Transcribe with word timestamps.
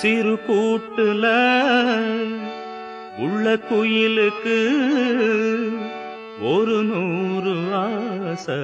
சிறு 0.00 0.34
கூட்டுல 0.46 1.24
உள்ள 3.18 3.44
குயிலுக்கு 3.70 4.58
ஒரு 6.42 6.76
நூறு 6.90 7.54
ஆசை. 7.74 8.60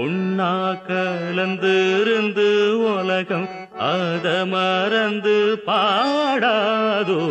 ஒன்னா 0.00 0.56
கலந்திருந்து 0.88 2.48
உலகம் 2.94 3.48
அத 3.78 4.26
மறந்து 4.46 5.36
பாடாதோ. 5.66 7.24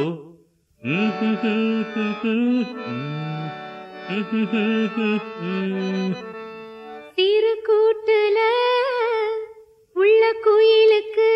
சிறு 7.16 7.53
கூட்டுல 7.67 8.39
உள்ள 9.94 10.22
குயிலுக்கு 10.45 11.31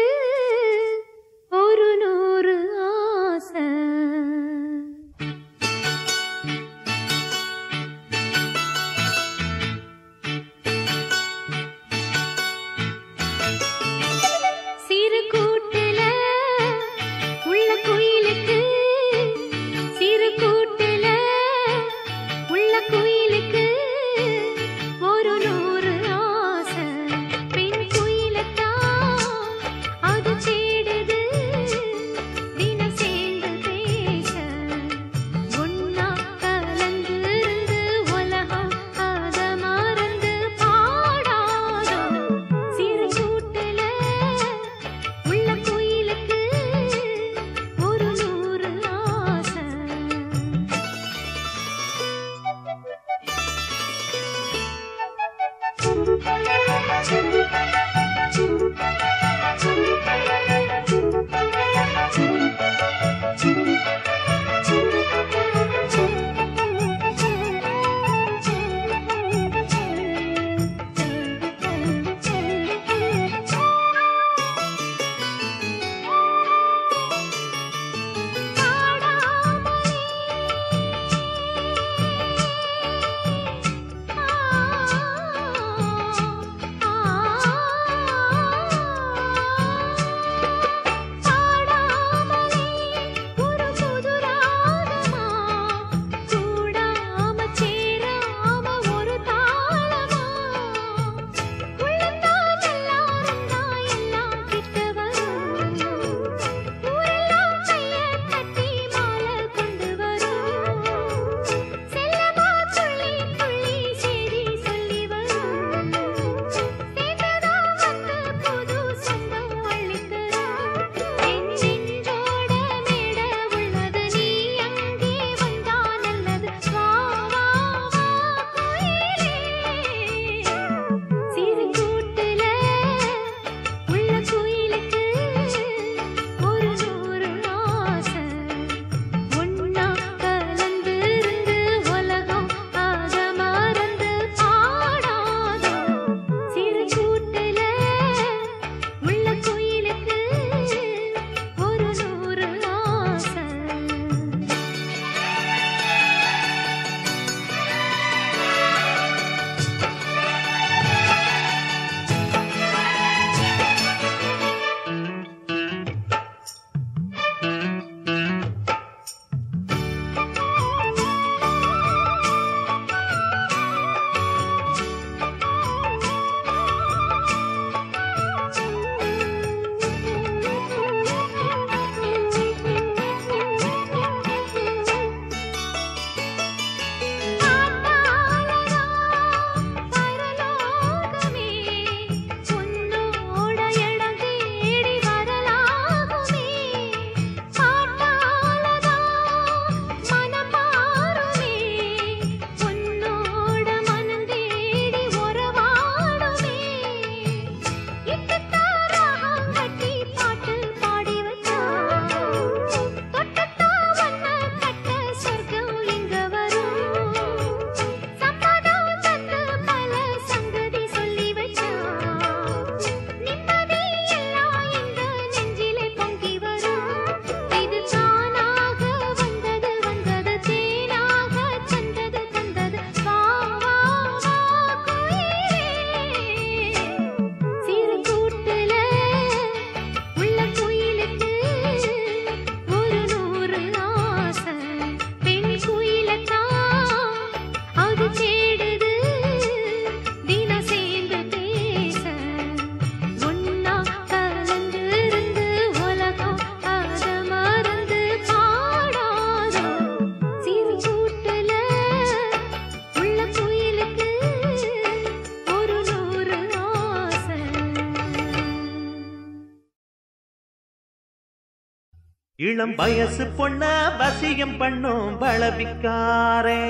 இளம் 272.58 272.74
வயசு 272.78 273.24
பொண்ண 273.38 273.64
வசியம் 274.00 274.54
பண்ணும் 274.60 275.10
பலவிக்காரே 275.22 276.64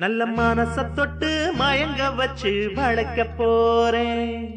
நல்ல 0.00 0.28
மனச 0.38 0.86
தொட்டு 0.98 1.32
மயங்க 1.60 2.08
வச்சு 2.20 2.54
வளர்க்க 2.78 3.28
போறேன். 3.40 4.48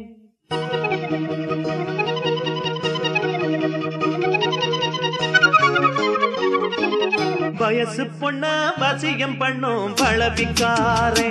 வயசு 7.70 8.04
பொண்ண 8.20 8.44
வசியம் 8.80 9.34
பண்ணும் 9.36 9.92
பழவிக்காரே 9.98 11.28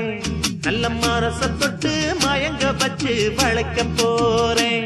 நல்ல 0.66 0.90
மனச 1.02 1.40
தொட்டு 1.62 1.92
மயங்க 2.24 2.64
வச்சு 2.82 3.14
வளைக்க 3.38 3.84
போறேன். 4.00 4.86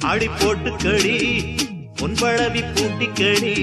ஆடி 0.00 0.28
போட்டு 0.40 0.70
கடி 0.76 1.16
உன் 2.04 2.16
பழவி 2.20 2.62
பூட்டி 2.74 3.08
கடி. 3.20 3.54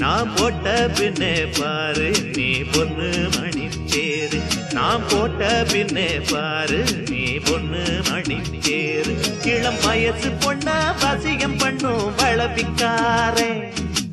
நான் 0.00 0.34
போட்ட 0.36 0.66
பின்னே 0.98 1.32
பாரு 1.58 2.08
நீ 2.36 2.48
பொண்ணு 2.74 3.08
மணி 3.36 3.64
சேரு 3.86 4.40
நான் 4.72 5.06
போட்ட 5.10 5.42
பின்னே 5.72 6.08
பாரு 6.32 6.80
நீ 7.10 7.24
பொண்ணு 7.38 7.84
மணி 8.10 8.38
சேரு 8.66 9.14
இளம் 9.54 9.82
வயசு 9.86 10.30
பொண்ண 10.44 10.68
வசியம் 11.04 11.58
பண்ணும் 11.58 12.06
வளவிக்காரே 12.20 13.50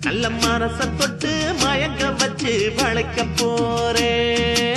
நல்ல 0.06 0.30
மனச 0.42 0.78
தொட்டு 0.98 1.30
வச்சு 2.26 2.74
வளைக்க 2.76 3.24
போறேன். 3.36 4.75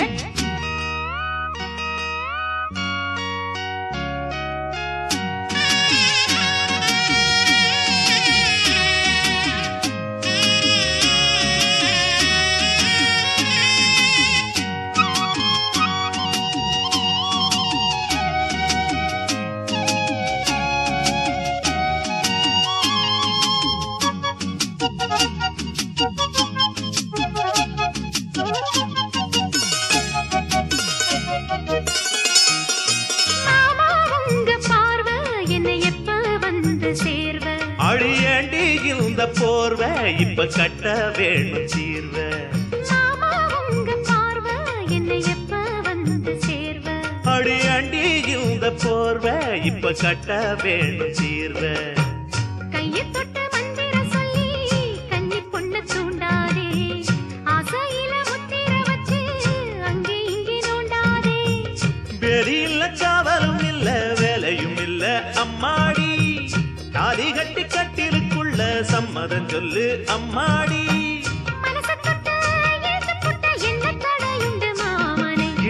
சம்மதம் 69.31 69.49
சொல்லு 69.53 69.87
அம்மாடி. 70.15 70.83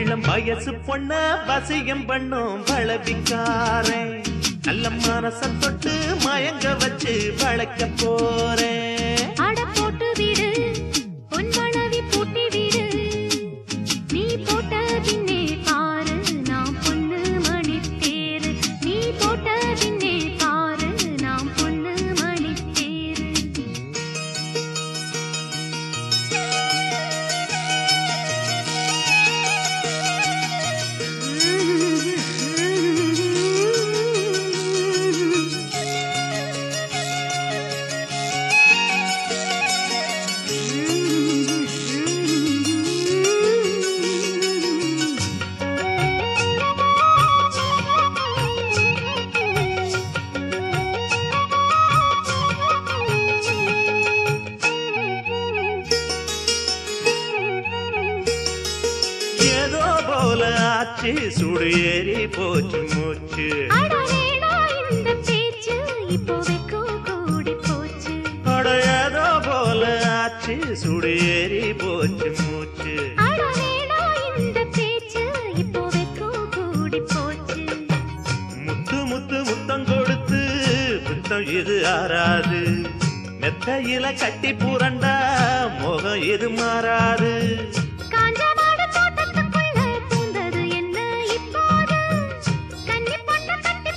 இளம் 0.00 0.24
வயசு 0.28 0.72
பொண்ண 0.86 1.12
வசியம் 1.48 2.04
பண்ணும் 2.10 2.54
வளவிக்காரே 2.68 4.00
நல்ல 4.66 4.90
மனச 5.06 5.40
தொட்டு 5.62 5.94
மயங்க 6.26 6.76
வச்சு 6.82 7.14
வளைக்க 7.42 7.90
போறேன். 8.02 8.97
கட்டி 84.20 84.50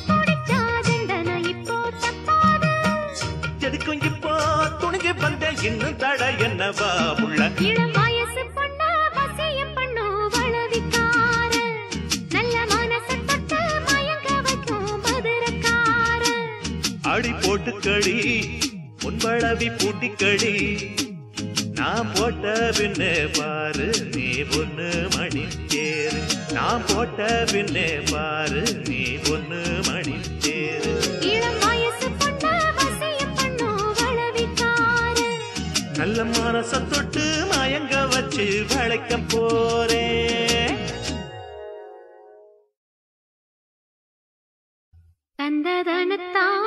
பிடிச்சா 0.08 0.60
தண்டனை 0.82 1.38
இப்போ 1.52 1.78
தப்பாது. 2.04 2.72
எதுக்கும் 3.68 4.04
இப்போ 4.10 4.34
துணிஞ்சு 4.82 5.14
வந்தேன் 5.22 5.60
இன்னும் 5.70 5.98
தட 5.98 6.20
என்னவா 6.48 6.92
உள்ள? 7.24 7.42
இளம் 7.68 7.94
வயசு 7.98 8.44
பொண்ண 8.56 8.82
வசியம் 9.18 9.74
பண்ணு 9.78 10.06
வளவிக்கார 10.36 11.54
நல்ல 12.36 12.56
மனசு 12.74 13.16
தொட்டு 13.30 13.60
மயங்க 13.88 14.30
வைக்கும் 14.48 14.90
மதுரக்கார 15.06 16.24
அடி 17.14 17.34
போட்டு 17.42 17.74
கடி 17.82 18.18
பொன்பளவி 19.02 19.70
பூட்டி 19.80 20.10
கடி 20.16 20.56
நான் 21.78 22.10
போட்ட 22.14 22.46
பின்னே 22.78 23.14
பாரு 23.38 23.86
நீ 24.14 24.28
பொண்ணு 24.52 24.88
மணி 25.16 25.44
தேரு 25.72 26.20
நான் 26.56 26.86
போட்ட 26.90 27.20
பின்னே 27.52 27.90
பாரு 28.12 28.62
நீ 28.90 29.02
பொண்ணு 29.26 29.62
மணி 29.88 30.16
தேரு 30.46 30.94
இளம் 31.32 31.60
வயசு 31.64 32.10
பொண்ண 32.22 32.46
வசியம் 32.80 33.36
பண்ணு 33.40 33.70
வளவிக்கார 34.00 35.18
நல்ல 36.00 36.26
மனச 36.34 36.82
தொட்டு 36.94 37.26
மயங்க 37.54 37.96
வச்சு 38.14 38.48
வளைக்க 38.74 39.18
போறேன் 39.34 40.80
தந்ததனத்தானா 45.40 46.61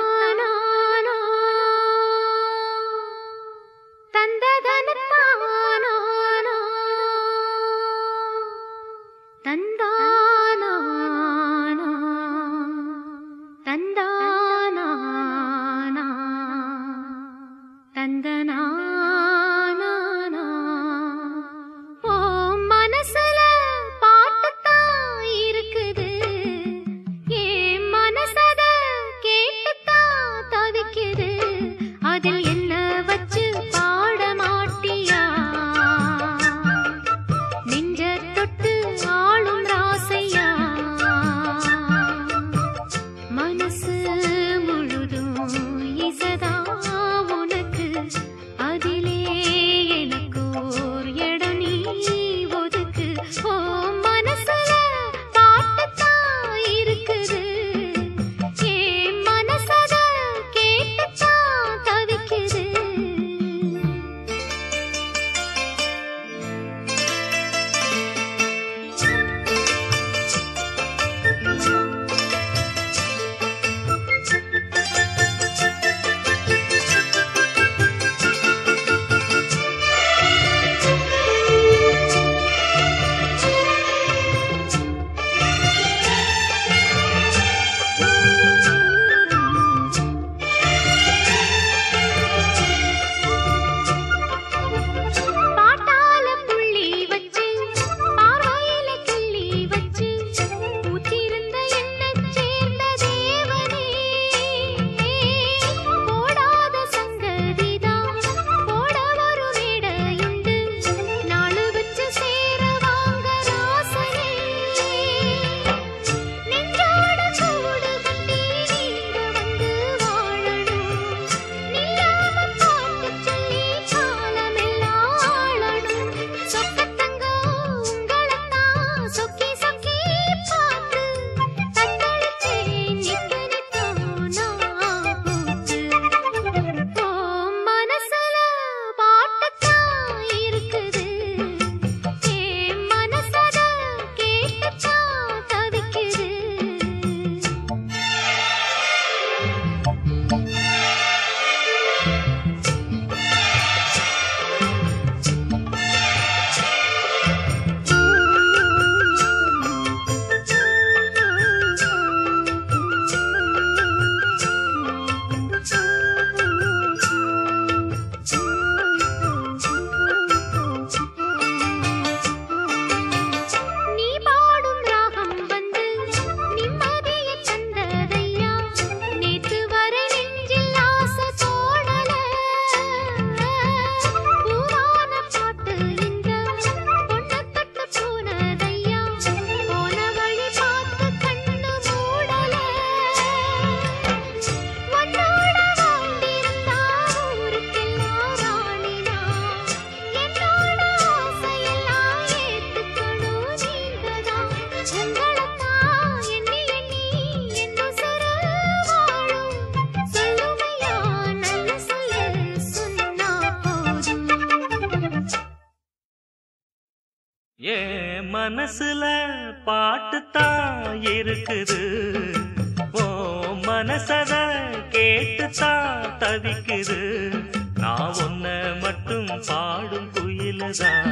நான் 227.84 228.14
ஒன்ன 228.14 228.46
மட்டும் 228.80 229.40
பாடும் 229.46 230.10
குயிலதான் 230.12 231.10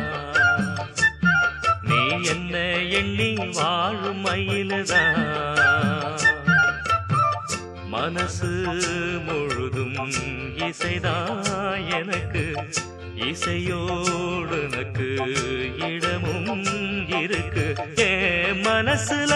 நீ 1.83 2.01
என்ன 2.25 2.59
எண்ணி 2.99 3.35
வாழும் 3.53 4.25
மயிலதான் 4.25 5.21
மனசு 7.89 8.51
முழுதும் 9.25 9.97
இசைதான் 10.59 11.89
எனக்கு? 11.99 12.45
இசையோடுனக்கு 13.15 15.09
இடமும் 15.89 16.65
இருக்கு. 17.23 17.67
மனசுல 18.65 19.33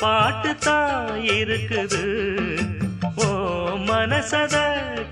பாட்டு 0.00 0.56
தான் 0.56 1.22
இருக்குது. 1.22 2.04
ஓ 3.04 3.28
மனசத 3.88 4.56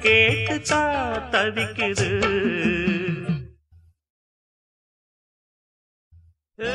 கேட்டுத்தா 0.04 0.80
தவிக்குது. 1.32 2.11
ஏ 6.58 6.72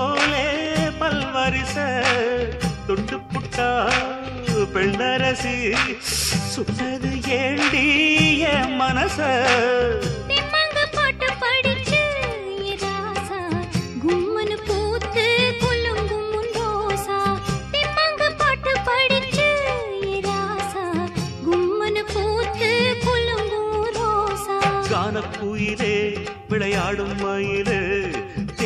போலே 0.00 0.46
பல்வரிச 1.00 1.74
துண்டு 2.86 3.16
புட்டா 3.32 3.68
பெண்ணரசி. 4.74 5.56
சுத்தது 6.52 7.10
ஏண்டி 7.38 7.86
என் 8.52 8.74
மனச 8.80 9.18
காணப்புயிலே 24.92 25.94
விளையாடும் 26.48 27.16
மயிலே. 27.20 27.80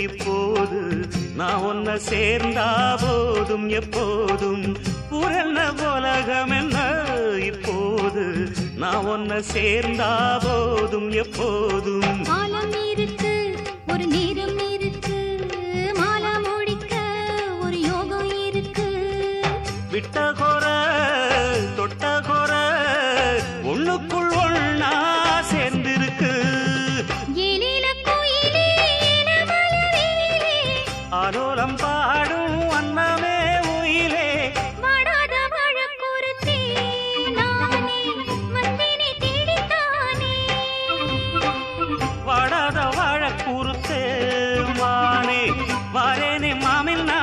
இப்போது? 0.00 1.06
நான் 1.36 1.60
ஒன்ன 1.60 1.98
சேர்ந்தா 2.08 2.98
போதும் 3.00 3.68
எப்போதும். 3.68 4.76
புறன 5.10 5.72
உலகம் 5.72 6.50
என்ன 6.50 7.04
இப்போது? 7.44 8.52
நான் 8.76 9.04
ஒன்ன 9.04 9.42
சேர்ந்தா 9.54 10.40
போதும் 10.44 11.10
எப்போதும். 11.10 12.22
காலம் 12.22 12.88
இருக்கு 12.90 13.54
ஒரு 13.88 14.06
நேரம் 14.06 14.53
మారేనే 46.16 46.50
మామిన్న 46.62 47.13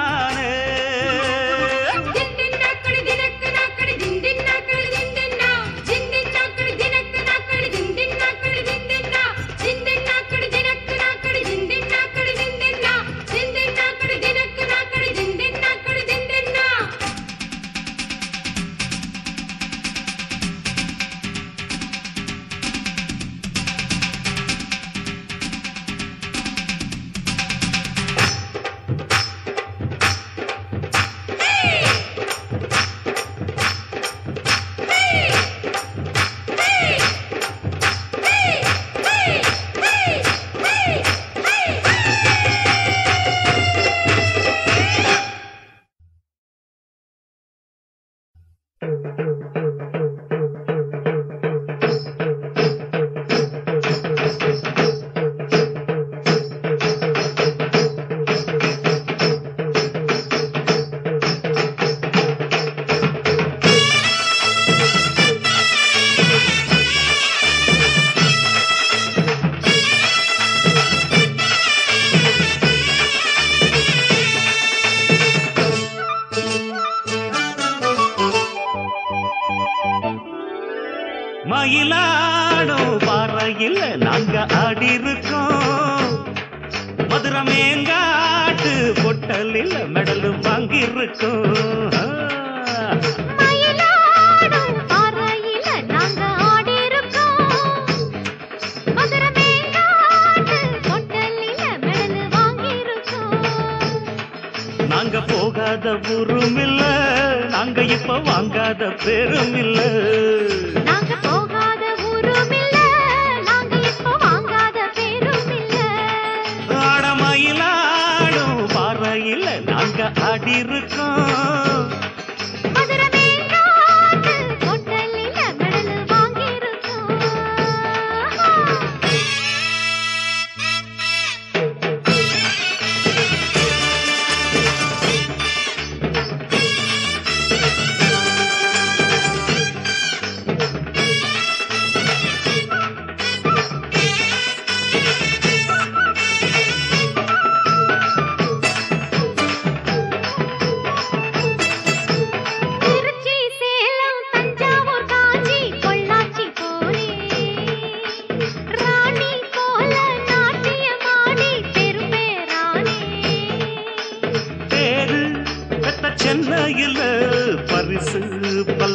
இப்ப 107.91 108.17
வாங்காத 108.19 108.84
பேரும் 109.06 109.56
இல்லை. 109.56 109.88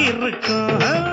இருக்கும் 0.00 1.07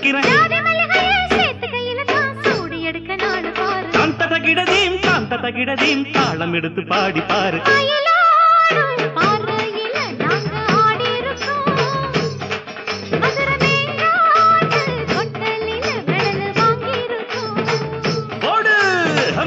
வைக்கிறேன் 0.00 0.28
தகிடதீம் 4.32 4.96
சாந்த 5.02 5.36
தகிடதீம் 5.36 6.04
தாளம் 6.12 6.52
எடுத்து 6.52 6.82
பாடி 6.86 7.22
பாரு. 7.30 7.58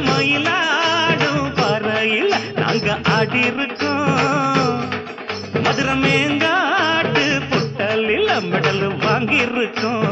மயிலாடும் 0.08 1.50
பறையில் 1.56 2.34
நாங்க 2.60 2.94
ஆடி 3.16 3.42
இருக்கோம் 3.50 4.82
மெடல் 8.52 8.82
வாங்கியிருக்கோம். 9.04 10.03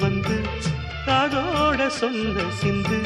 வந்து 0.00 0.36
காதோட 1.06 1.86
சொந்த 2.00 2.40
சிந்து 2.60 2.98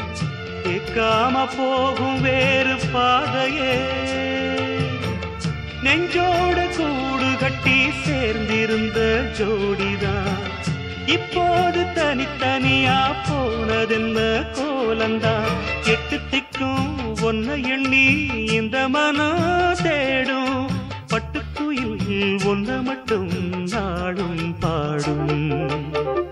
கேட்காம 0.65 1.45
போகும் 1.57 2.21
வேறு 2.21 2.75
பாதையே. 2.93 3.75
நெஞ்சோட 5.83 6.57
கூடு 6.77 7.29
கட்டி 7.39 7.77
சேர்ந்திருந்த 8.05 8.99
ஜோடிதான் 9.37 10.47
இப்போது 11.15 11.81
தனித்தனியா 11.97 12.99
போனதென்ன 13.27 14.19
கோலந்தான் 14.57 15.55
எட்டு 15.85 16.19
திக்கும் 16.31 16.91
ஒன்ன 17.21 17.47
எண்ணி 17.69 18.07
இந்த 18.59 18.89
மனம் 18.89 19.75
தேடும் 19.83 20.67
பட்டுக்குயில் 21.11 22.37
ஒன்ன 22.51 22.83
மட்டும் 22.83 23.31
நாடும் 23.73 24.55
பாடும். 24.59 26.28